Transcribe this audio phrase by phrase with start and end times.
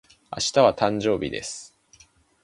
[0.31, 1.77] 明日は、誕生日です。